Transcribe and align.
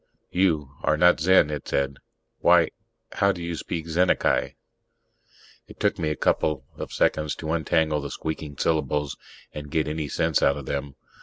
"You... 0.31 0.71
are 0.81 0.97
not 0.97 1.19
Zen," 1.19 1.51
it 1.51 1.67
said. 1.67 1.97
"Why 2.39 2.69
how 3.11 3.31
do 3.31 3.43
you 3.43 3.55
speak 3.55 3.85
Zennacai?" 3.85 4.55
It 5.67 5.79
took 5.79 5.99
me 5.99 6.09
a 6.09 6.15
couple 6.15 6.65
of 6.75 6.91
seconds 6.91 7.35
to 7.35 7.51
untangle 7.53 8.01
the 8.01 8.09
squeaking 8.09 8.57
syllables 8.57 9.15
and 9.53 9.69
get 9.69 9.87
any 9.87 10.07
sense 10.07 10.41
out 10.41 10.57
of 10.57 10.65
them. 10.65 10.95